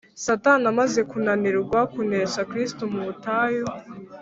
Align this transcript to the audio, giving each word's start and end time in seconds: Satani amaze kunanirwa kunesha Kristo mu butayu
Satani 0.23 0.65
amaze 0.71 0.99
kunanirwa 1.11 1.79
kunesha 1.93 2.41
Kristo 2.51 2.83
mu 2.93 3.01
butayu 3.07 3.65